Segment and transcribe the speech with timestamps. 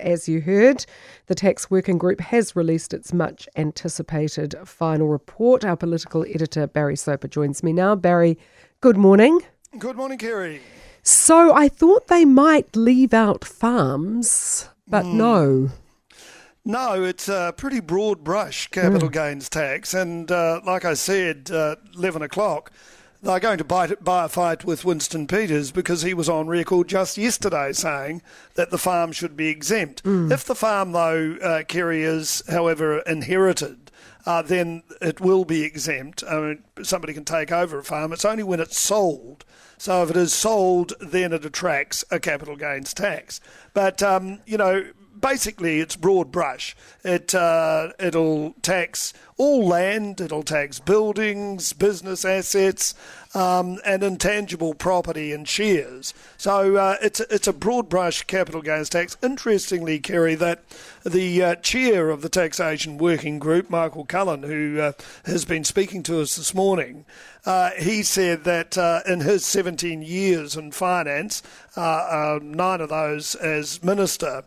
[0.00, 0.84] as you heard,
[1.26, 5.64] the tax working group has released its much anticipated final report.
[5.64, 7.94] Our political editor, Barry Soper, joins me now.
[7.94, 8.38] Barry,
[8.80, 9.40] good morning.
[9.78, 10.60] Good morning, Kerry.
[11.02, 15.14] So I thought they might leave out farms, but mm.
[15.14, 15.70] no.
[16.64, 19.12] No, it's a pretty broad brush capital mm.
[19.12, 19.94] gains tax.
[19.94, 22.70] And uh, like I said, uh, 11 o'clock,
[23.22, 26.88] they're going to bite, buy a fight with Winston Peters because he was on record
[26.88, 28.22] just yesterday saying
[28.54, 30.02] that the farm should be exempt.
[30.04, 30.32] Mm.
[30.32, 33.90] If the farm, though, uh, Kerry, is, however, inherited,
[34.26, 36.24] uh, then it will be exempt.
[36.28, 38.12] I mean, somebody can take over a farm.
[38.12, 39.44] It's only when it's sold.
[39.76, 43.40] So if it is sold, then it attracts a capital gains tax.
[43.72, 44.84] But, um, you know,
[45.20, 46.76] basically it's broad brush.
[47.04, 52.94] It uh, it'll tax all land, it'll tax buildings, business assets,
[53.34, 56.12] um, and intangible property and shares.
[56.36, 59.16] So uh, it's it's a broad brush capital gains tax.
[59.22, 60.62] Interestingly, Kerry, that
[61.04, 64.92] the uh, chair of the taxation working group, Michael Cullen, who uh,
[65.24, 67.06] has been speaking to us this morning,
[67.46, 71.42] uh, he said that uh, in his 17 years in finance,
[71.76, 74.44] uh, nine of those as minister,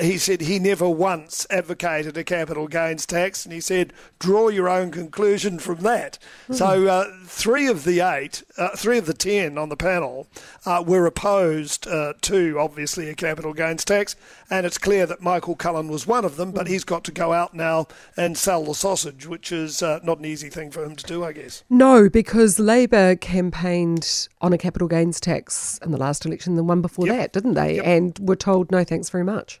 [0.00, 3.92] he said he never once advocated a capital gains tax, and he said
[4.22, 6.18] draw your own conclusion from that.
[6.48, 6.54] Mm.
[6.54, 10.28] So uh, three of the eight, uh, three of the ten on the panel
[10.64, 14.14] uh, were opposed to obviously a capital gains tax,
[14.48, 16.72] and it's clear that Michael Cullen was one of them, but hmm.
[16.72, 20.24] he's got to go out now and sell the sausage, which is uh, not an
[20.24, 21.64] easy thing for him to do, I guess.
[21.68, 26.80] No, because Labor campaigned on a capital gains tax in the last election, the one
[26.80, 27.16] before yep.
[27.16, 27.76] that, didn't they?
[27.76, 27.86] Yep.
[27.86, 29.60] And were told no thanks very much.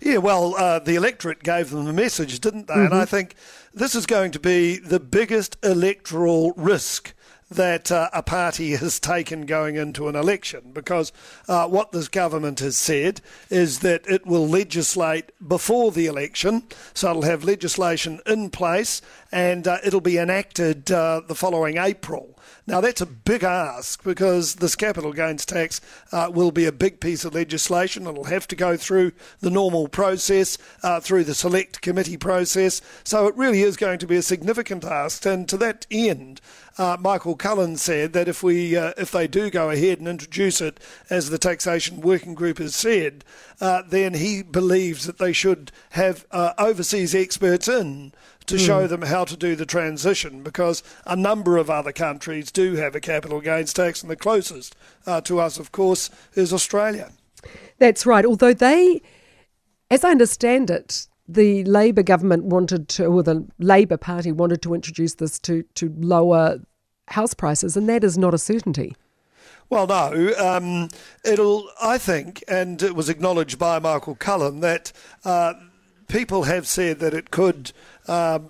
[0.00, 2.74] Yeah, well, uh, the electorate gave them the message, didn't they?
[2.74, 2.92] Mm-hmm.
[2.92, 3.34] And I think
[3.74, 7.14] this is going to be the biggest electoral risk
[7.50, 11.12] that uh, a party has taken going into an election because
[11.48, 16.62] uh, what this government has said is that it will legislate before the election,
[16.94, 22.36] so it'll have legislation in place and uh, it'll be enacted uh, the following April.
[22.66, 25.80] Now, that's a big ask because this capital gains tax
[26.12, 28.06] uh, will be a big piece of legislation.
[28.06, 32.80] It'll have to go through the normal process, uh, through the select committee process.
[33.04, 35.24] So it really is going to be a significant ask.
[35.26, 36.40] And to that end,
[36.78, 40.60] uh, Michael Cullen said that if we uh, if they do go ahead and introduce
[40.60, 43.24] it as the taxation working group has said,
[43.60, 48.12] uh, then he believes that they should have uh, overseas experts in
[48.50, 48.66] to mm.
[48.66, 52.94] show them how to do the transition because a number of other countries do have
[52.94, 57.10] a capital gains tax, and the closest uh, to us, of course, is Australia.
[57.78, 58.24] That's right.
[58.24, 59.00] Although they,
[59.90, 64.74] as I understand it, the Labor government wanted to, or the Labor Party wanted to
[64.74, 66.58] introduce this to, to lower
[67.08, 68.96] house prices, and that is not a certainty.
[69.68, 70.34] Well, no.
[70.36, 70.88] Um,
[71.24, 74.92] it'll, I think, and it was acknowledged by Michael Cullen that
[75.24, 75.54] uh,
[76.08, 77.72] people have said that it could.
[78.10, 78.48] Um,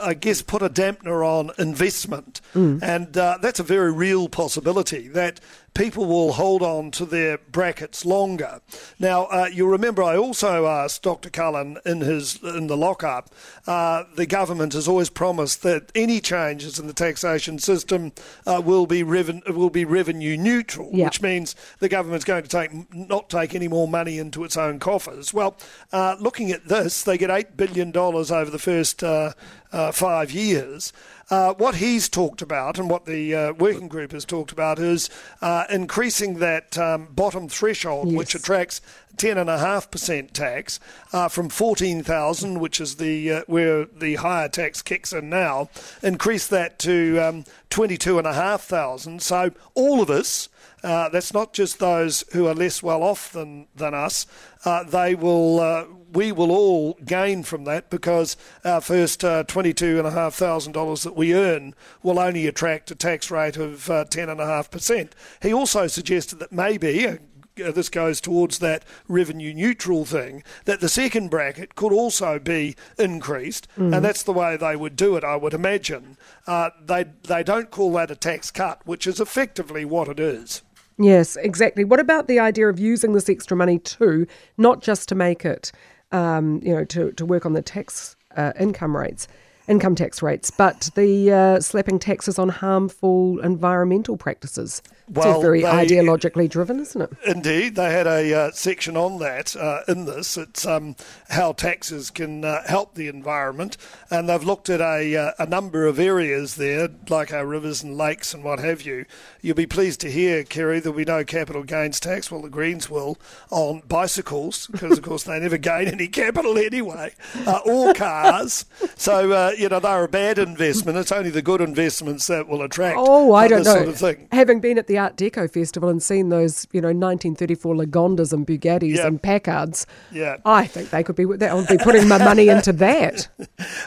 [0.00, 2.40] I guess, put a dampener on investment.
[2.54, 2.82] Mm.
[2.82, 5.40] And uh, that's a very real possibility that
[5.78, 8.60] people will hold on to their brackets longer.
[8.98, 11.30] Now, uh, you'll remember I also asked Dr.
[11.30, 13.30] Cullen in his in the lockup.
[13.66, 18.12] Uh, the government has always promised that any changes in the taxation system
[18.44, 21.04] uh, will be reven- will be revenue neutral, yeah.
[21.04, 24.80] which means the government's going to take not take any more money into its own
[24.80, 25.32] coffers.
[25.32, 25.56] Well,
[25.92, 29.32] uh, looking at this, they get eight billion dollars over the first uh,
[29.72, 30.92] uh, five years.
[31.30, 35.10] Uh, what he's talked about and what the uh, working group has talked about is
[35.42, 38.16] uh, increasing that um, bottom threshold, yes.
[38.16, 38.80] which attracts
[39.16, 40.80] 10.5% tax
[41.12, 45.70] uh, from 14,000, which is the uh, where the higher tax kicks in now,
[46.02, 49.22] increase that to um, 22,500.
[49.22, 50.48] So all of us
[50.82, 54.26] uh, that's not just those who are less well off than, than us.
[54.64, 61.02] Uh, they will, uh, we will all gain from that because our first uh, $22,500
[61.02, 65.04] that we earn will only attract a tax rate of 10.5%.
[65.04, 65.08] Uh,
[65.42, 67.18] he also suggested that maybe,
[67.60, 72.76] uh, this goes towards that revenue neutral thing, that the second bracket could also be
[72.98, 73.94] increased, mm.
[73.94, 76.16] and that's the way they would do it, I would imagine.
[76.46, 80.62] Uh, they, they don't call that a tax cut, which is effectively what it is.
[80.98, 81.84] Yes, exactly.
[81.84, 84.26] What about the idea of using this extra money too,
[84.56, 85.70] not just to make it,
[86.10, 89.28] um, you know, to, to work on the tax uh, income rates,
[89.68, 94.82] income tax rates, but the uh, slapping taxes on harmful environmental practices.
[95.10, 97.10] It's all very they- ideologically driven, isn't it?
[97.26, 100.36] Indeed, they had a uh, section on that uh, in this.
[100.36, 100.96] It's um,
[101.30, 103.76] how taxes can uh, help the environment,
[104.10, 107.96] and they've looked at a, uh, a number of areas there, like our rivers and
[107.96, 109.06] lakes and what have you.
[109.40, 112.30] You'll be pleased to hear, Kerry, there'll be no capital gains tax.
[112.30, 113.18] Well, the Greens will
[113.50, 117.14] on bicycles, because of course they never gain any capital anyway,
[117.46, 118.66] uh, or cars.
[118.96, 120.96] So uh, you know they're a bad investment.
[120.98, 122.96] It's only the good investments that will attract.
[122.98, 123.74] Oh, I uh, don't know.
[123.74, 124.28] Sort of thing.
[124.32, 128.46] Having been at the Art Deco Festival and seen those, you know, 1934 Lagondas and
[128.46, 129.06] Bugattis Yeah.
[129.06, 130.36] and Packards, Yeah.
[130.44, 131.24] I think they could be.
[131.24, 133.28] They would be putting my money into that.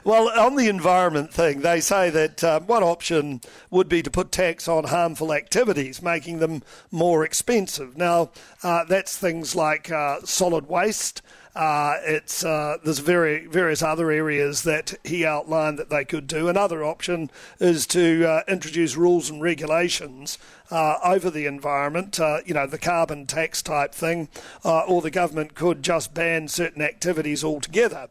[0.04, 4.32] Well, on the environment thing, they say that um, one option would be to put
[4.32, 7.96] tax on harmful activities, making them more expensive.
[7.98, 8.32] Now,
[8.64, 11.22] uh, that's things like uh, solid waste.
[11.54, 16.48] Uh, it's uh, there's very various other areas that he outlined that they could do.
[16.48, 20.38] Another option is to uh, introduce rules and regulations
[20.70, 22.18] uh, over the environment.
[22.22, 24.30] Uh, you know, the carbon tax type thing,
[24.64, 28.08] uh, or the government could just ban certain activities altogether.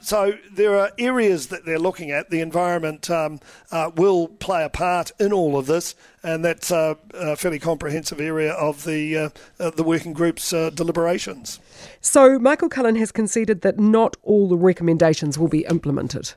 [0.00, 2.30] So there are areas that they're looking at.
[2.30, 3.38] The environment um,
[3.94, 8.52] will play a part in all of this, and that's uh, a fairly comprehensive area
[8.52, 11.60] of the the working group's deliberations.
[12.00, 16.34] So Michael Cullen has conceded that not all the recommendations will be implemented.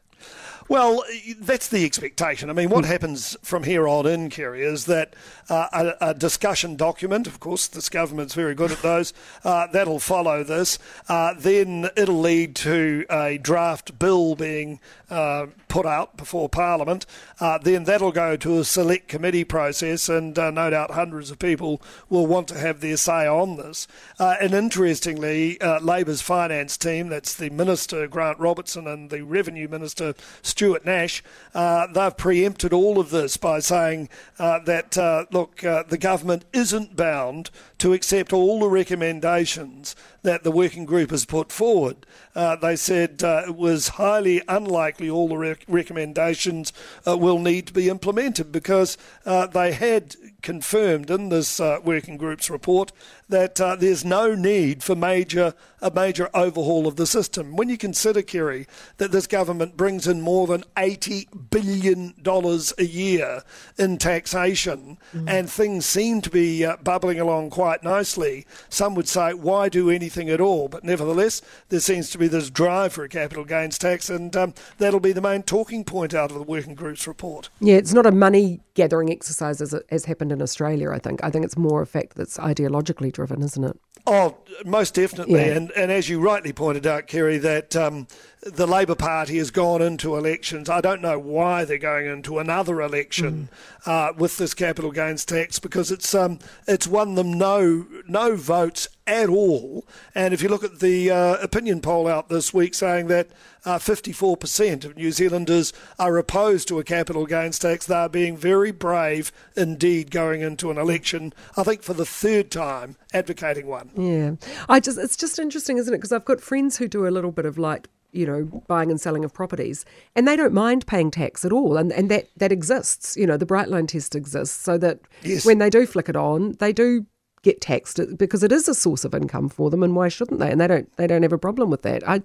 [0.68, 1.04] Well,
[1.40, 2.50] that's the expectation.
[2.50, 5.16] I mean, what happens from here on in, Kerry, is that
[5.48, 5.68] uh,
[6.02, 9.14] a, a discussion document, of course, this government's very good at those,
[9.44, 10.80] uh, that'll follow this.
[11.08, 14.80] Uh, then it'll lead to a draft bill being
[15.10, 17.06] uh, put out before Parliament.
[17.40, 21.38] Uh, then that'll go to a select committee process, and uh, no doubt hundreds of
[21.38, 23.88] people will want to have their say on this.
[24.18, 29.68] Uh, and interestingly, uh, Labor's finance team, that's the Minister Grant Robertson and the Revenue
[29.68, 30.16] Minister
[30.56, 31.22] Stuart Nash,
[31.54, 34.08] uh, they've preempted all of this by saying
[34.40, 37.50] uh, that, uh, look, uh, the government isn't bound
[37.80, 42.06] to accept all the recommendations that the working group has put forward.
[42.34, 46.72] Uh, they said it was highly unlikely all the rec- recommendations
[47.06, 52.94] will need to be implemented because they had confirmed in this uh, working group's report
[53.28, 57.56] that uh, there's no need for major a major overhaul of the system.
[57.56, 58.66] When you consider, Kerry,
[58.98, 63.44] that this government brings in more than eighty billion dollars a year
[63.78, 64.98] in taxation,
[65.28, 69.90] and things seem to be uh, bubbling along quite nicely, some would say, why do
[69.90, 70.68] anything at all?
[70.68, 74.54] But nevertheless, there seems to be this drive for a capital gains tax, and um,
[74.78, 77.50] that'll be the main talking point out of the working group's report.
[77.60, 81.24] Yeah, it's not a money gathering exercise as it has happened in Australia, I think.
[81.24, 83.80] I think it's more a fact that's ideologically driven, isn't it?
[84.06, 85.40] Oh, most definitely.
[85.40, 85.56] Yeah.
[85.56, 88.08] And, and as you rightly pointed out, Kerry, that um,
[88.46, 90.70] the Labor Party has gone into elections.
[90.70, 93.50] I don't know why they're going into another election
[93.88, 96.38] uh, with this capital gains tax because it's um,
[96.68, 99.88] it's won them no no votes at all.
[100.14, 103.30] And if you look at the uh, opinion poll out this week saying that
[103.66, 108.38] uh, 54% of New Zealanders are opposed to a capital gains tax, they are being
[108.38, 113.90] very brave indeed going into an election, I think for the third time, advocating one.
[113.96, 114.36] Yeah.
[114.70, 115.98] I just it's just interesting, isn't it?
[115.98, 119.00] Because I've got friends who do a little bit of like, you know, buying and
[119.00, 119.86] selling of properties
[120.16, 121.78] and they don't mind paying tax at all.
[121.78, 123.16] And and that that exists.
[123.18, 125.46] You know, the bright line test exists so that Yes.
[125.46, 127.06] when they do flick it on, they do
[127.44, 130.50] get taxed because it is a source of income for them and why shouldn't they?
[130.50, 132.08] And they don't they don't have a problem with that.
[132.08, 132.22] I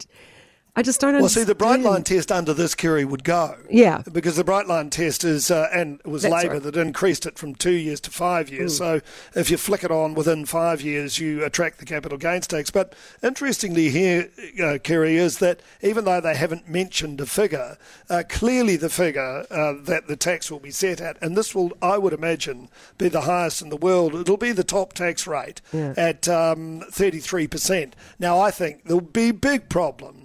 [0.76, 1.22] I just don't understand.
[1.22, 3.56] Well, see, the bright line test under this, Kerry, would go.
[3.69, 4.02] Yeah.
[4.12, 6.62] Because the bright line test is, uh, and it was That's Labor right.
[6.62, 8.76] that increased it from two years to five years.
[8.78, 9.00] So
[9.34, 12.70] if you flick it on within five years, you attract the capital gains tax.
[12.70, 14.31] But interestingly, here,
[14.62, 17.76] uh, Kerry, is that even though they haven't mentioned a figure,
[18.09, 21.73] uh, clearly the figure uh, that the tax will be set at, and this will,
[21.83, 24.14] I would imagine, be the highest in the world.
[24.14, 25.95] It'll be the top tax rate Yeah.
[25.97, 27.92] at um, 33%.
[28.21, 30.20] Now, I think there'll be big problems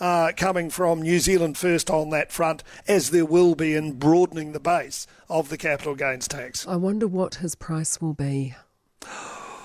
[0.00, 4.52] uh, coming from New Zealand first on that front, as there will be in broadening
[4.52, 6.66] the base of the capital gains tax.
[6.66, 8.54] I wonder what his price will be.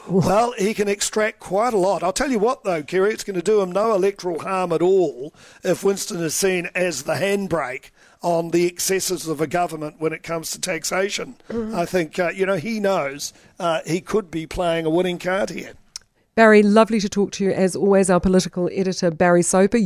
[0.07, 2.03] Well, he can extract quite a lot.
[2.03, 4.81] I'll tell you what, though, Kerry, it's going to do him no electoral harm at
[4.81, 5.33] all
[5.63, 7.89] if Winston is seen as the handbrake
[8.21, 11.35] on the excesses of a government when it comes to taxation.
[11.49, 15.49] I think, uh, you know, he knows uh, he could be playing a winning card
[15.49, 15.73] here.
[16.35, 19.77] Barry, lovely to talk to you as always, our political editor, Barry Soper.